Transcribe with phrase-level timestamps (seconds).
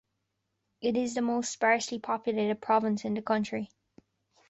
[0.81, 3.69] It is the most sparsely populated province in the country.